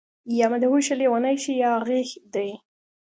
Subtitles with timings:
[0.37, 2.01] يا مدهوشه، لیونۍ شي يا ياغي
[2.33, 2.49] دي